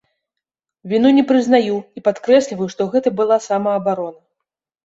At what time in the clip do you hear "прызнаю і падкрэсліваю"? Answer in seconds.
1.33-2.71